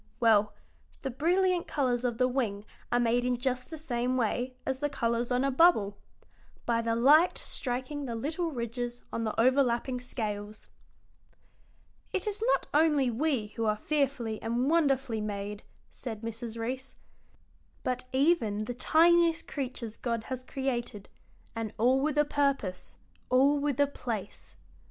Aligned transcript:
Well, 0.19 0.53
the 1.03 1.11
brilliant 1.11 1.67
colors 1.67 2.03
of 2.03 2.17
the 2.17 2.27
wing 2.27 2.65
are 2.91 2.99
made 2.99 3.23
in 3.23 3.37
just 3.37 3.69
the 3.69 3.77
same 3.77 4.17
way 4.17 4.55
as 4.65 4.79
the 4.79 4.89
colors 4.89 5.31
on 5.31 5.43
a 5.43 5.51
bubble: 5.51 5.95
by 6.65 6.81
the 6.81 6.95
light 6.95 7.37
striking 7.37 8.05
the 8.05 8.15
little 8.15 8.49
ridges 8.49 9.03
on 9.13 9.25
the 9.25 9.39
overlapping 9.39 10.01
scales." 10.01 10.69
"It 12.11 12.25
is 12.25 12.41
not 12.55 12.65
only 12.73 13.11
we 13.11 13.49
who 13.49 13.65
are 13.67 13.77
fearfully 13.77 14.41
and 14.41 14.71
wonderfully 14.71 15.21
made," 15.21 15.61
said 15.91 16.21
Mrs. 16.23 16.57
Reece, 16.57 16.95
"but 17.83 18.05
even 18.11 18.63
the 18.63 18.73
tiniest 18.73 19.47
creatures 19.47 19.97
God 19.97 20.23
has 20.23 20.43
created, 20.43 21.09
and 21.55 21.73
all 21.77 22.01
with 22.01 22.17
a 22.17 22.25
purpose, 22.25 22.97
all 23.29 23.59
with 23.59 23.79
a 23.79 23.85
place." 23.85 24.55